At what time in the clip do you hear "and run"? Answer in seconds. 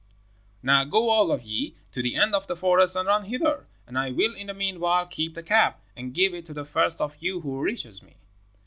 2.95-3.25